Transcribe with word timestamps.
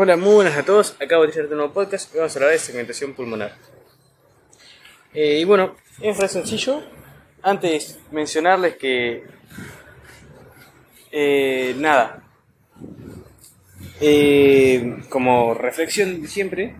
Hola, 0.00 0.16
muy 0.16 0.32
buenas 0.32 0.56
a 0.56 0.64
todos. 0.64 0.94
Acabo 1.00 1.22
de 1.22 1.26
iniciar 1.26 1.46
un 1.46 1.56
nuevo 1.56 1.72
podcast 1.72 2.14
y 2.14 2.18
vamos 2.18 2.32
a 2.32 2.38
hablar 2.38 2.52
de 2.52 2.60
segmentación 2.60 3.14
pulmonar. 3.14 3.56
Eh, 5.12 5.40
y 5.40 5.44
bueno, 5.44 5.74
es 6.00 6.16
re 6.16 6.28
sencillo. 6.28 6.84
Antes 7.42 7.98
mencionarles 8.12 8.76
que. 8.76 9.24
eh, 11.10 11.74
nada. 11.78 12.22
Eh, 14.00 15.02
como 15.08 15.54
reflexión 15.54 16.22
de 16.22 16.28
siempre, 16.28 16.76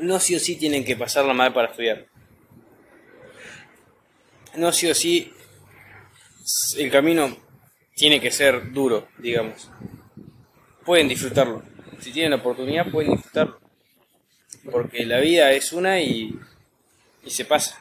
no 0.00 0.18
sí 0.18 0.34
o 0.34 0.40
sí 0.40 0.56
tienen 0.56 0.84
que 0.84 0.96
pasarla 0.96 1.32
mal 1.32 1.52
para 1.52 1.68
estudiar. 1.68 2.06
No 4.56 4.72
sí 4.72 4.90
o 4.90 4.96
sí 4.96 5.32
el 6.76 6.90
camino 6.90 7.36
tiene 7.94 8.20
que 8.20 8.32
ser 8.32 8.72
duro, 8.72 9.06
digamos 9.18 9.70
pueden 10.88 11.06
disfrutarlo. 11.06 11.62
Si 12.00 12.12
tienen 12.12 12.30
la 12.30 12.38
oportunidad, 12.38 12.90
pueden 12.90 13.12
disfrutarlo. 13.12 13.60
Porque 14.72 15.04
la 15.04 15.20
vida 15.20 15.52
es 15.52 15.74
una 15.74 16.00
y, 16.00 16.34
y 17.26 17.30
se 17.30 17.44
pasa. 17.44 17.76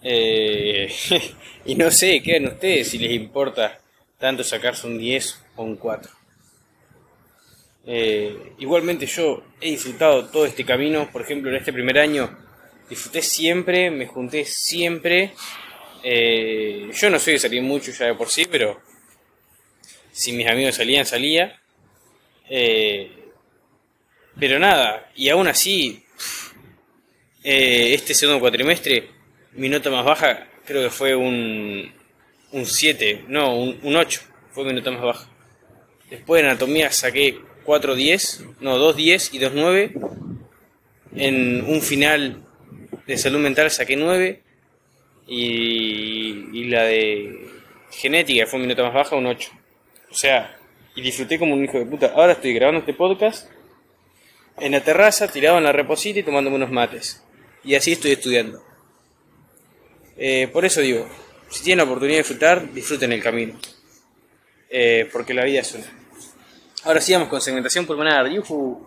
Eh, 0.00 0.88
y 1.64 1.74
no 1.74 1.90
sé, 1.90 2.22
quedan 2.22 2.52
ustedes 2.52 2.90
si 2.90 2.98
les 2.98 3.10
importa 3.10 3.80
tanto 4.16 4.44
sacarse 4.44 4.86
un 4.86 4.96
10 4.96 5.44
o 5.56 5.64
un 5.64 5.74
4. 5.74 6.12
Eh, 7.86 8.52
igualmente 8.60 9.06
yo 9.06 9.42
he 9.60 9.70
disfrutado 9.70 10.26
todo 10.26 10.46
este 10.46 10.64
camino, 10.64 11.10
por 11.10 11.22
ejemplo 11.22 11.50
en 11.50 11.56
este 11.56 11.72
primer 11.72 11.98
año 11.98 12.38
disfruté 12.88 13.22
siempre, 13.22 13.90
me 13.90 14.06
junté 14.06 14.44
siempre. 14.44 15.32
Eh, 16.04 16.92
yo 16.94 17.10
no 17.10 17.18
soy 17.18 17.32
de 17.32 17.38
salir 17.40 17.62
mucho 17.62 17.90
ya 17.90 18.06
de 18.06 18.14
por 18.14 18.28
sí, 18.28 18.46
pero 18.48 18.80
si 20.12 20.32
mis 20.32 20.46
amigos 20.46 20.76
salían, 20.76 21.04
salía. 21.04 21.60
Eh, 22.48 23.10
pero 24.38 24.58
nada, 24.58 25.10
y 25.16 25.28
aún 25.28 25.48
así, 25.48 26.04
eh, 27.42 27.94
este 27.94 28.14
segundo 28.14 28.40
cuatrimestre, 28.40 29.08
mi 29.52 29.68
nota 29.68 29.90
más 29.90 30.04
baja 30.04 30.48
creo 30.64 30.84
que 30.84 30.90
fue 30.90 31.14
un, 31.14 31.92
un 32.52 32.66
7, 32.66 33.24
no, 33.28 33.56
un, 33.56 33.78
un 33.82 33.96
8, 33.96 34.20
fue 34.52 34.64
mi 34.64 34.72
nota 34.72 34.90
más 34.90 35.02
baja. 35.02 35.28
Después 36.08 36.42
de 36.42 36.48
anatomía 36.48 36.92
saqué 36.92 37.38
4.10, 37.64 38.56
no, 38.60 38.78
2.10 38.78 39.30
y 39.32 39.38
2.9. 39.38 39.92
En 41.14 41.64
un 41.64 41.82
final 41.82 42.42
de 43.06 43.18
salud 43.18 43.40
mental 43.40 43.70
saqué 43.70 43.96
9. 43.96 44.42
Y, 45.26 46.48
y 46.52 46.64
la 46.64 46.82
de 46.84 47.48
genética 47.90 48.46
fue 48.46 48.58
mi 48.58 48.66
nota 48.66 48.82
más 48.82 48.94
baja, 48.94 49.16
un 49.16 49.26
8. 49.26 49.50
O 50.12 50.14
sea, 50.14 50.58
y 50.94 51.00
disfruté 51.00 51.38
como 51.38 51.54
un 51.54 51.64
hijo 51.64 51.78
de 51.78 51.86
puta. 51.86 52.12
Ahora 52.14 52.32
estoy 52.32 52.52
grabando 52.52 52.80
este 52.80 52.92
podcast 52.92 53.48
en 54.58 54.72
la 54.72 54.84
terraza, 54.84 55.26
tirado 55.26 55.56
en 55.56 55.64
la 55.64 55.72
reposita 55.72 56.18
y 56.18 56.22
tomándome 56.22 56.56
unos 56.56 56.70
mates. 56.70 57.24
Y 57.64 57.74
así 57.76 57.92
estoy 57.92 58.12
estudiando. 58.12 58.62
Eh, 60.18 60.48
por 60.52 60.66
eso 60.66 60.82
digo, 60.82 61.08
si 61.48 61.64
tienen 61.64 61.78
la 61.78 61.84
oportunidad 61.84 62.16
de 62.16 62.22
disfrutar, 62.24 62.72
disfruten 62.74 63.10
el 63.12 63.22
camino. 63.22 63.58
Eh, 64.68 65.08
porque 65.10 65.32
la 65.32 65.44
vida 65.44 65.60
es 65.60 65.72
una. 65.74 65.86
Ahora 66.84 67.00
sí 67.00 67.14
vamos 67.14 67.28
con 67.28 67.40
segmentación 67.40 67.86
pulmonar. 67.86 68.28
Yuhu. 68.28 68.86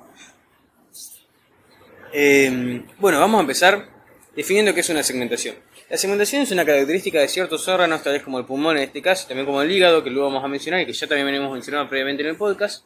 Eh, 2.13 2.83
bueno, 2.99 3.19
vamos 3.19 3.39
a 3.39 3.41
empezar 3.41 3.89
definiendo 4.35 4.75
qué 4.75 4.81
es 4.81 4.89
una 4.89 5.01
segmentación. 5.01 5.55
La 5.87 5.97
segmentación 5.97 6.41
es 6.41 6.49
una 6.49 6.65
característica 6.65 7.19
de 7.19 7.27
ciertos 7.27 7.67
órganos, 7.67 8.01
tal 8.01 8.13
vez 8.13 8.23
como 8.23 8.39
el 8.39 8.45
pulmón 8.45 8.75
en 8.77 8.83
este 8.83 9.03
caso, 9.03 9.27
también 9.27 9.45
como 9.45 9.61
el 9.61 9.71
hígado, 9.71 10.03
que 10.03 10.09
luego 10.09 10.29
vamos 10.29 10.43
a 10.43 10.47
mencionar 10.47 10.81
y 10.81 10.87
que 10.87 10.93
ya 10.93 11.05
también 11.05 11.27
venimos 11.27 11.51
mencionando 11.53 11.87
previamente 11.87 12.23
en 12.23 12.29
el 12.29 12.37
podcast, 12.37 12.83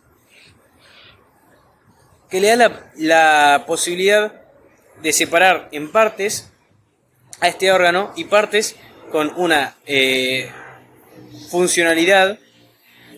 que 2.29 2.41
le 2.41 2.57
da 2.57 2.91
la, 2.97 3.63
posibilidad 3.65 4.41
de 5.01 5.13
separar 5.13 5.69
en 5.71 5.93
partes 5.93 6.51
a 7.39 7.47
este 7.47 7.71
órgano 7.71 8.11
y 8.17 8.25
partes 8.25 8.75
con 9.13 9.31
una 9.37 9.77
eh, 9.85 10.51
funcionalidad, 11.49 12.37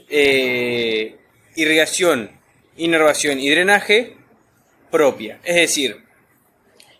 eh, 0.09 1.17
irrigación, 1.55 2.39
inervación 2.77 3.39
y 3.39 3.49
drenaje 3.49 4.15
propia. 4.91 5.39
Es 5.43 5.55
decir, 5.55 6.05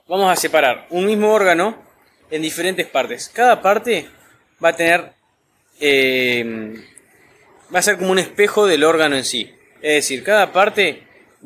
vamos 0.07 0.31
a 0.31 0.35
separar 0.35 0.87
un 0.89 1.05
mismo 1.05 1.31
órgano 1.31 1.90
en 2.31 2.41
diferentes 2.41 2.87
partes. 2.87 3.29
Cada 3.29 3.61
parte 3.61 4.07
va 4.63 4.69
a 4.69 4.75
tener, 4.75 5.13
eh, 5.79 6.73
va 7.73 7.79
a 7.79 7.83
ser 7.83 7.97
como 7.97 8.11
un 8.11 8.19
espejo 8.19 8.65
del 8.65 8.83
órgano 8.83 9.15
en 9.15 9.25
sí. 9.25 9.53
Es 9.81 9.95
decir, 9.95 10.23
cada 10.23 10.51
parte 10.51 11.03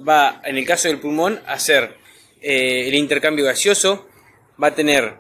va, 0.08 0.42
en 0.46 0.58
el 0.58 0.66
caso 0.66 0.88
del 0.88 1.00
pulmón, 1.00 1.42
a 1.46 1.54
hacer 1.54 1.96
eh, 2.42 2.88
el 2.88 2.94
intercambio 2.94 3.46
gaseoso, 3.46 4.08
va 4.62 4.68
a 4.68 4.76
tener 4.76 5.16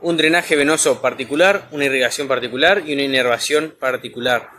un 0.00 0.16
drenaje 0.16 0.56
venoso 0.56 1.00
particular, 1.00 1.68
una 1.72 1.86
irrigación 1.86 2.28
particular 2.28 2.82
y 2.86 2.92
una 2.92 3.02
inervación 3.02 3.74
particular. 3.78 4.50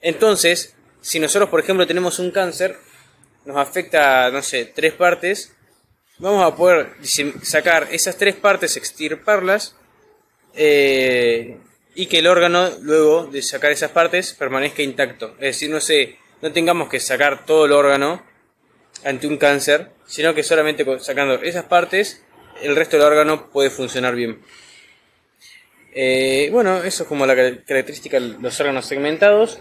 Entonces, 0.00 0.76
si 1.00 1.18
nosotros, 1.18 1.48
por 1.48 1.60
ejemplo, 1.60 1.86
tenemos 1.86 2.18
un 2.18 2.30
cáncer, 2.30 2.76
nos 3.44 3.56
afecta, 3.56 4.30
no 4.30 4.42
sé, 4.42 4.66
tres 4.66 4.92
partes, 4.92 5.56
vamos 6.18 6.44
a 6.44 6.56
poder 6.56 6.94
sacar 7.42 7.88
esas 7.90 8.16
tres 8.16 8.34
partes, 8.34 8.76
extirparlas, 8.76 9.76
eh, 10.54 11.58
y 11.94 12.06
que 12.06 12.18
el 12.18 12.26
órgano, 12.26 12.70
luego 12.82 13.26
de 13.26 13.42
sacar 13.42 13.72
esas 13.72 13.90
partes, 13.90 14.34
permanezca 14.34 14.82
intacto. 14.82 15.34
Es 15.34 15.56
decir, 15.56 15.70
no, 15.70 15.80
sé, 15.80 16.18
no 16.42 16.52
tengamos 16.52 16.88
que 16.88 17.00
sacar 17.00 17.46
todo 17.46 17.66
el 17.66 17.72
órgano 17.72 18.22
ante 19.04 19.26
un 19.26 19.38
cáncer, 19.38 19.90
sino 20.06 20.34
que 20.34 20.42
solamente 20.42 20.84
sacando 21.00 21.34
esas 21.34 21.64
partes, 21.64 22.22
el 22.62 22.76
resto 22.76 22.96
del 22.96 23.06
órgano 23.06 23.50
puede 23.50 23.70
funcionar 23.70 24.14
bien. 24.14 24.40
Eh, 25.94 26.50
bueno, 26.52 26.82
eso 26.82 27.04
es 27.04 27.08
como 27.08 27.24
la 27.24 27.34
característica 27.34 28.20
de 28.20 28.36
los 28.40 28.60
órganos 28.60 28.86
segmentados. 28.86 29.60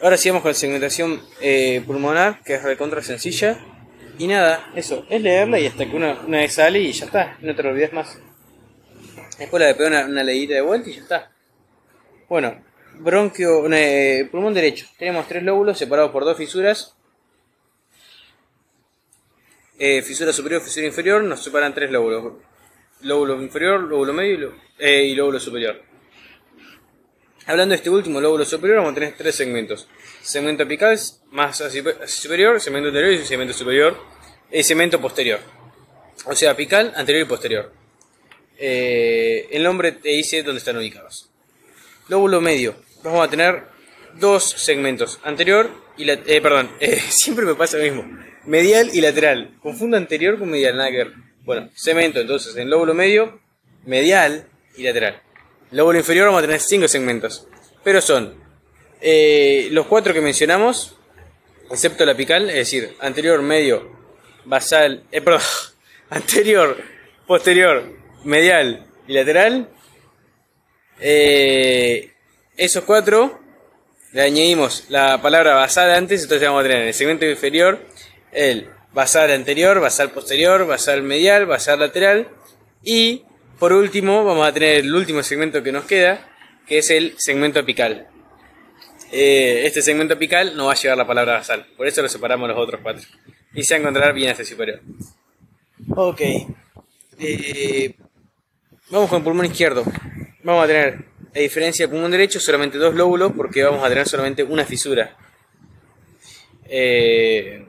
Ahora 0.00 0.16
sigamos 0.16 0.42
con 0.42 0.50
la 0.50 0.54
segmentación 0.54 1.22
eh, 1.40 1.82
pulmonar, 1.86 2.42
que 2.42 2.54
es 2.54 2.62
recontra 2.62 3.02
sencilla. 3.02 3.58
Y 4.18 4.26
nada, 4.26 4.70
eso, 4.74 5.06
es 5.08 5.22
leerla 5.22 5.58
y 5.58 5.66
hasta 5.66 5.86
que 5.86 5.96
una, 5.96 6.20
una 6.26 6.38
vez 6.38 6.54
sale 6.54 6.80
y 6.80 6.92
ya 6.92 7.06
está, 7.06 7.36
no 7.40 7.54
te 7.54 7.62
lo 7.62 7.70
olvides 7.70 7.92
más. 7.92 8.18
Después 9.38 9.60
la 9.60 9.72
de 9.72 9.86
una, 9.86 10.04
una 10.06 10.22
de 10.22 10.60
vuelta 10.60 10.90
y 10.90 10.94
ya 10.94 11.00
está. 11.00 11.32
Bueno, 12.28 12.62
bronquio, 12.98 13.62
pulmón 14.30 14.54
derecho. 14.54 14.86
Tenemos 14.98 15.26
tres 15.26 15.42
lóbulos 15.42 15.78
separados 15.78 16.12
por 16.12 16.24
dos 16.24 16.36
fisuras. 16.36 16.94
Eh, 19.78 20.02
fisura 20.02 20.32
superior, 20.32 20.62
fisura 20.62 20.86
inferior, 20.86 21.24
nos 21.24 21.42
separan 21.42 21.74
tres 21.74 21.90
lóbulos. 21.90 22.34
Lóbulo 23.00 23.42
inferior, 23.42 23.80
lóbulo 23.80 24.12
medio 24.12 24.54
y, 24.78 24.84
eh, 24.84 25.04
y 25.06 25.14
lóbulo 25.14 25.40
superior. 25.40 25.91
Hablando 27.46 27.72
de 27.72 27.76
este 27.76 27.90
último 27.90 28.20
lóbulo 28.20 28.44
superior, 28.44 28.78
vamos 28.78 28.92
a 28.92 28.94
tener 28.94 29.14
tres 29.16 29.34
segmentos. 29.34 29.88
Segmento 30.22 30.62
apical, 30.62 30.96
hacia 31.36 31.70
superior, 32.06 32.60
segmento 32.60 32.88
anterior 32.88 33.12
y 33.12 33.24
segmento 33.24 33.52
superior, 33.52 33.96
y 34.50 34.62
segmento 34.62 35.00
posterior. 35.00 35.40
O 36.26 36.36
sea, 36.36 36.52
apical, 36.52 36.92
anterior 36.94 37.26
y 37.26 37.28
posterior. 37.28 37.72
Eh, 38.58 39.48
el 39.50 39.64
nombre 39.64 39.90
te 39.92 40.10
dice 40.10 40.44
dónde 40.44 40.58
están 40.58 40.76
ubicados. 40.76 41.30
Lóbulo 42.08 42.40
medio. 42.40 42.76
Vamos 43.02 43.26
a 43.26 43.30
tener 43.30 43.64
dos 44.20 44.44
segmentos, 44.44 45.18
anterior 45.24 45.70
y 45.96 46.04
la, 46.04 46.12
eh, 46.12 46.40
perdón, 46.40 46.70
eh, 46.80 47.00
siempre 47.08 47.44
me 47.44 47.56
pasa 47.56 47.76
lo 47.78 47.82
mismo. 47.82 48.04
Medial 48.44 48.90
y 48.92 49.00
lateral. 49.00 49.56
Confundo 49.60 49.96
anterior 49.96 50.38
con 50.38 50.48
medial, 50.48 50.76
nada. 50.76 50.90
Bueno, 51.44 51.70
segmento 51.74 52.20
entonces 52.20 52.56
en 52.56 52.70
lóbulo 52.70 52.94
medio, 52.94 53.40
medial 53.84 54.46
y 54.76 54.84
lateral. 54.84 55.20
Lóbulo 55.72 55.98
inferior 55.98 56.26
vamos 56.26 56.40
a 56.40 56.46
tener 56.46 56.60
cinco 56.60 56.86
segmentos. 56.86 57.46
Pero 57.82 58.02
son 58.02 58.34
eh, 59.00 59.68
los 59.72 59.86
cuatro 59.86 60.12
que 60.12 60.20
mencionamos, 60.20 60.96
excepto 61.70 62.04
la 62.04 62.12
apical, 62.12 62.50
es 62.50 62.56
decir, 62.56 62.94
anterior, 63.00 63.40
medio, 63.40 63.90
basal, 64.44 65.04
eh, 65.10 65.22
perdón, 65.22 65.40
anterior, 66.10 66.76
posterior, 67.26 67.90
medial 68.22 68.86
y 69.08 69.14
lateral. 69.14 69.70
Eh, 71.00 72.12
esos 72.58 72.84
cuatro 72.84 73.40
le 74.12 74.20
añadimos 74.20 74.84
la 74.90 75.22
palabra 75.22 75.54
basal 75.54 75.90
antes, 75.90 76.22
entonces 76.22 76.46
vamos 76.46 76.60
a 76.60 76.64
tener 76.64 76.82
en 76.82 76.88
el 76.88 76.94
segmento 76.94 77.24
inferior 77.24 77.80
el 78.30 78.68
basal 78.92 79.30
anterior, 79.30 79.80
basal 79.80 80.10
posterior, 80.10 80.66
basal 80.66 81.02
medial, 81.02 81.46
basal 81.46 81.80
lateral 81.80 82.28
y 82.84 83.24
por 83.62 83.74
último 83.74 84.24
vamos 84.24 84.44
a 84.44 84.52
tener 84.52 84.78
el 84.78 84.92
último 84.92 85.22
segmento 85.22 85.62
que 85.62 85.70
nos 85.70 85.84
queda, 85.84 86.28
que 86.66 86.78
es 86.78 86.90
el 86.90 87.14
segmento 87.16 87.60
apical. 87.60 88.08
Eh, 89.12 89.62
este 89.66 89.82
segmento 89.82 90.14
apical 90.14 90.56
no 90.56 90.66
va 90.66 90.72
a 90.72 90.74
llevar 90.74 90.98
la 90.98 91.06
palabra 91.06 91.34
basal, 91.34 91.64
por 91.76 91.86
eso 91.86 92.02
lo 92.02 92.08
separamos 92.08 92.48
los 92.48 92.58
otros 92.58 92.80
cuatro. 92.82 93.04
Y 93.54 93.62
se 93.62 93.74
va 93.74 93.76
a 93.76 93.80
encontrar 93.82 94.14
bien 94.14 94.32
hacia 94.32 94.44
superior. 94.44 94.80
Ok. 95.94 96.20
Eh, 97.20 97.94
vamos 98.90 99.08
con 99.08 99.18
el 99.18 99.22
pulmón 99.22 99.46
izquierdo. 99.46 99.84
Vamos 100.42 100.64
a 100.64 100.66
tener 100.66 101.04
a 101.32 101.38
diferencia 101.38 101.84
del 101.86 101.92
pulmón 101.92 102.10
derecho, 102.10 102.40
solamente 102.40 102.78
dos 102.78 102.96
lóbulos 102.96 103.30
porque 103.30 103.62
vamos 103.62 103.84
a 103.84 103.88
tener 103.88 104.08
solamente 104.08 104.42
una 104.42 104.64
fisura. 104.64 105.16
Eh, 106.64 107.64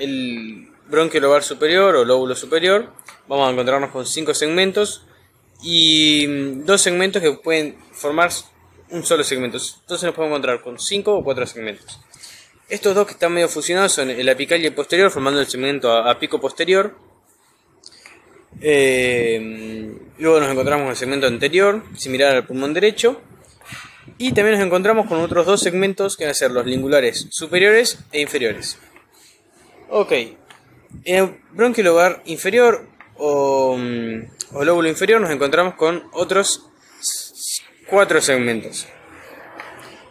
el 0.00 0.67
bronquio 0.88 1.20
lobar 1.20 1.42
superior 1.42 1.94
o 1.96 2.04
lóbulo 2.04 2.34
superior, 2.34 2.92
vamos 3.28 3.48
a 3.48 3.52
encontrarnos 3.52 3.90
con 3.90 4.06
cinco 4.06 4.34
segmentos 4.34 5.02
y 5.62 6.26
mm, 6.26 6.64
dos 6.64 6.80
segmentos 6.80 7.22
que 7.22 7.32
pueden 7.32 7.76
formar 7.92 8.30
un 8.90 9.04
solo 9.04 9.24
segmento. 9.24 9.58
Entonces 9.58 10.04
nos 10.04 10.14
podemos 10.14 10.36
encontrar 10.36 10.62
con 10.62 10.78
cinco 10.78 11.14
o 11.14 11.24
cuatro 11.24 11.46
segmentos. 11.46 12.00
Estos 12.68 12.94
dos 12.94 13.06
que 13.06 13.12
están 13.12 13.32
medio 13.32 13.48
fusionados 13.48 13.92
son 13.92 14.10
el 14.10 14.28
apical 14.28 14.60
y 14.60 14.66
el 14.66 14.74
posterior, 14.74 15.10
formando 15.10 15.40
el 15.40 15.46
segmento 15.46 15.92
apico 15.92 16.40
posterior. 16.40 16.94
Eh, 18.60 19.96
luego 20.18 20.40
nos 20.40 20.50
encontramos 20.50 20.84
con 20.84 20.90
el 20.90 20.96
segmento 20.96 21.26
anterior, 21.26 21.82
similar 21.96 22.36
al 22.36 22.46
pulmón 22.46 22.74
derecho. 22.74 23.20
Y 24.18 24.32
también 24.32 24.58
nos 24.58 24.66
encontramos 24.66 25.06
con 25.06 25.20
otros 25.20 25.46
dos 25.46 25.60
segmentos 25.60 26.16
que 26.16 26.24
van 26.24 26.32
a 26.32 26.34
ser 26.34 26.50
los 26.50 26.66
lingulares 26.66 27.28
superiores 27.30 28.00
e 28.12 28.20
inferiores. 28.20 28.78
Ok, 29.90 30.12
en 31.04 31.24
el 31.24 31.40
bronquio 31.52 32.20
inferior 32.24 32.86
o, 33.16 33.76
mm, 33.76 34.22
o 34.52 34.64
lóbulo 34.64 34.88
inferior 34.88 35.20
nos 35.20 35.30
encontramos 35.30 35.74
con 35.74 36.04
otros 36.12 36.68
cuatro 37.86 38.20
segmentos. 38.20 38.86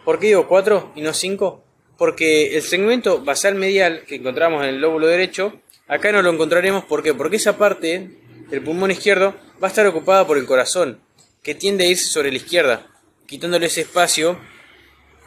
¿Por 0.04 0.18
qué 0.18 0.28
digo 0.28 0.48
cuatro 0.48 0.92
y 0.94 1.02
no 1.02 1.12
cinco? 1.12 1.64
Porque 1.96 2.56
el 2.56 2.62
segmento 2.62 3.22
basal 3.24 3.54
medial 3.54 4.04
que 4.06 4.16
encontramos 4.16 4.62
en 4.62 4.70
el 4.70 4.80
lóbulo 4.80 5.06
derecho, 5.06 5.60
acá 5.86 6.12
no 6.12 6.22
lo 6.22 6.30
encontraremos 6.30 6.84
porque 6.84 7.14
esa 7.32 7.58
parte 7.58 8.10
del 8.48 8.62
pulmón 8.62 8.90
izquierdo 8.90 9.34
va 9.62 9.68
a 9.68 9.70
estar 9.70 9.86
ocupada 9.86 10.26
por 10.26 10.38
el 10.38 10.46
corazón, 10.46 11.00
que 11.42 11.54
tiende 11.54 11.84
a 11.84 11.88
irse 11.88 12.06
sobre 12.06 12.30
la 12.30 12.36
izquierda, 12.36 12.86
quitándole 13.26 13.66
ese 13.66 13.82
espacio 13.82 14.38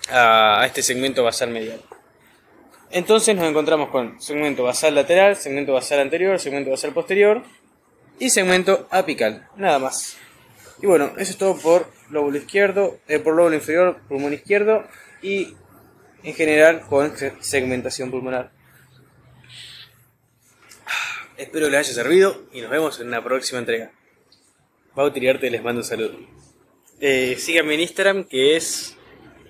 a 0.09 0.63
este 0.65 0.81
segmento 0.81 1.23
basal 1.23 1.49
medial. 1.49 1.81
Entonces 2.93 3.35
nos 3.35 3.45
encontramos 3.45 3.89
con 3.89 4.21
segmento 4.21 4.63
basal 4.63 4.95
lateral, 4.95 5.37
segmento 5.37 5.71
basal 5.71 6.01
anterior, 6.01 6.37
segmento 6.39 6.71
basal 6.71 6.93
posterior 6.93 7.41
y 8.19 8.29
segmento 8.29 8.87
apical, 8.91 9.47
nada 9.55 9.79
más. 9.79 10.17
Y 10.81 10.87
bueno, 10.87 11.13
eso 11.17 11.31
es 11.31 11.37
todo 11.37 11.57
por 11.57 11.87
lóbulo 12.09 12.37
izquierdo, 12.37 12.99
eh, 13.07 13.19
por 13.19 13.35
lóbulo 13.35 13.55
inferior, 13.55 14.01
pulmón 14.09 14.33
izquierdo 14.33 14.83
y 15.21 15.55
en 16.23 16.33
general 16.33 16.81
con 16.81 17.13
segmentación 17.39 18.11
pulmonar. 18.11 18.51
Espero 21.37 21.67
que 21.67 21.71
les 21.71 21.79
haya 21.79 21.93
servido 21.93 22.43
y 22.51 22.61
nos 22.61 22.71
vemos 22.71 22.99
en 22.99 23.07
una 23.07 23.23
próxima 23.23 23.59
entrega. 23.59 23.91
Bautiriarte 24.95 25.49
les 25.49 25.63
mando 25.63 25.79
un 25.79 25.85
saludo. 25.85 26.19
Eh, 26.99 27.37
síganme 27.39 27.75
en 27.75 27.79
Instagram 27.79 28.25
que 28.25 28.57
es 28.57 28.97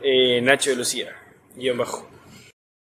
eh, 0.04 0.42
Nacho 0.42 0.70
de 0.70 0.76
Lucía, 0.76 1.16
guion 1.56 1.78
bajo. 1.78 2.11